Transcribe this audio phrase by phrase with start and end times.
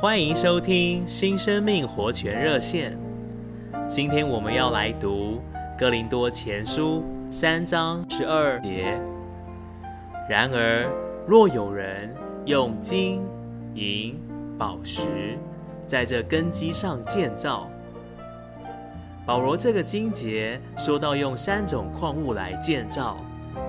[0.00, 2.98] 欢迎收听新生命活泉热线。
[3.86, 5.42] 今天我们要来读
[5.78, 8.98] 《哥林多前书》三章十二节。
[10.26, 10.90] 然而，
[11.26, 12.16] 若有人
[12.46, 13.20] 用金、
[13.74, 14.18] 银、
[14.58, 15.02] 宝石
[15.86, 17.68] 在这根基上建造，
[19.26, 23.18] 保罗这个经节说到用三种矿物来建造，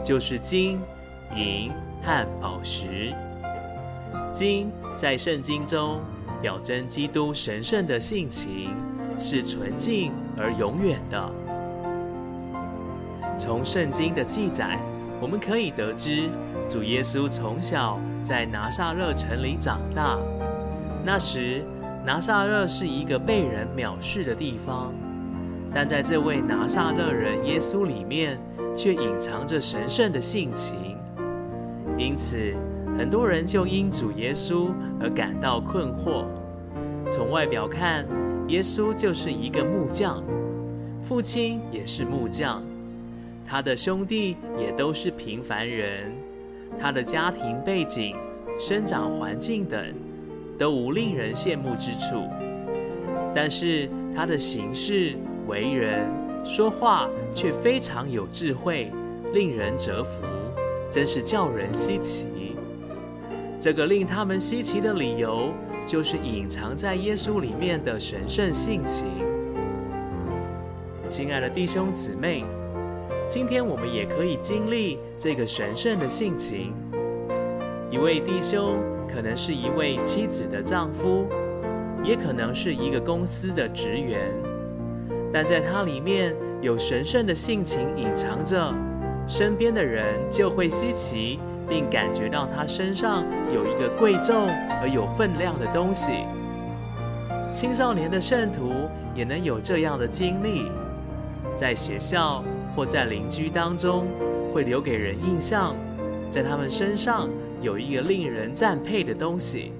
[0.02, 0.80] 就是金、
[1.36, 1.70] 银
[2.02, 3.14] 和宝石。
[4.32, 6.00] 金在圣经中
[6.42, 8.76] 表征基督神圣的性情，
[9.20, 11.32] 是纯净而永远的。
[13.38, 14.80] 从圣经的记载，
[15.22, 16.30] 我们可以得知，
[16.68, 20.18] 主耶稣从小在拿撒勒城里长大。
[21.06, 21.64] 那时，
[22.06, 24.92] 拿撒勒是一个被人藐视的地方，
[25.74, 28.40] 但在这位拿撒勒人耶稣里面，
[28.76, 30.98] 却隐藏着神圣的性情，
[31.98, 32.56] 因此，
[32.98, 36.26] 很多人就因主耶稣而感到困惑。
[37.12, 38.08] 从外表看，
[38.48, 40.24] 耶稣就是一个木匠，
[41.04, 42.64] 父亲也是木匠，
[43.46, 46.10] 他的兄弟也都是平凡人，
[46.80, 48.16] 他的家庭背景、
[48.58, 49.94] 生长环境等
[50.58, 52.30] 都无令人羡慕之处。
[53.36, 55.14] 但是他的行事
[55.48, 56.10] 为人、
[56.46, 58.90] 说话却非常有智慧，
[59.34, 60.22] 令人折服，
[60.90, 62.26] 真是叫人稀奇。
[63.62, 65.54] 这个令他们稀奇的理由，
[65.86, 69.06] 就是隐藏在耶稣里面的神圣性情。
[71.08, 72.44] 亲爱的弟兄姊妹，
[73.28, 76.74] 今天我们也可以经历这个神圣的性情。
[77.92, 81.28] 一位弟兄可能是一位妻子的丈夫，
[82.04, 84.22] 也可能是一个公司的职员，
[85.32, 88.74] 但在他里面有神圣的性情隐藏着，
[89.28, 91.40] 身边的人就会稀奇。
[91.72, 93.24] 并感觉到他身上
[93.56, 94.46] 有一个贵重
[94.82, 96.26] 而有分量的东西。
[97.54, 100.70] 青少年的圣徒也能有这样的经历，
[101.56, 102.44] 在学校
[102.76, 104.06] 或在邻居当中，
[104.54, 105.74] 会留给人印象，
[106.30, 107.30] 在他们身上
[107.62, 109.72] 有一个令人赞佩的东西。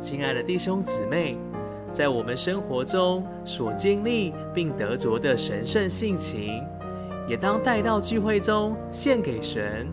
[0.00, 1.36] 亲爱的弟兄姊妹，
[1.92, 6.60] 在我们生活中所经历并得着的神圣性情，
[7.30, 9.86] 也当带到聚会中献给神。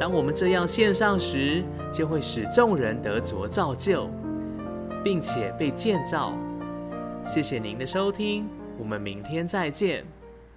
[0.00, 4.08] 当我们这样献上时，就会使众人得着造就，
[5.04, 6.32] 并且被建造。
[7.22, 8.48] 谢谢您的收听，
[8.78, 10.06] 我们明天再见。